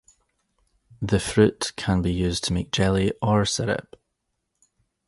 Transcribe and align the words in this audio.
The 0.99 1.19
fruit 1.19 1.73
can 1.75 2.01
be 2.01 2.11
used 2.11 2.43
to 2.45 2.53
make 2.53 2.71
jelly 2.71 3.11
or 3.21 3.45
syrup. 3.45 3.97